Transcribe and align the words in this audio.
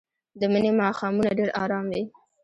د 0.39 0.41
مني 0.51 0.71
ماښامونه 0.81 1.29
ډېر 1.39 1.49
ارام 1.63 1.85
وي 1.93 2.03